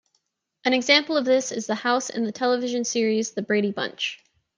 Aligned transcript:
An 0.65 0.73
example 0.73 1.15
of 1.15 1.25
this 1.25 1.51
is 1.51 1.67
the 1.67 1.75
house 1.75 2.09
in 2.09 2.23
the 2.25 2.31
television 2.31 2.83
series 2.85 3.33
"The 3.33 3.43
Brady 3.43 3.71
Bunch". 3.71 4.19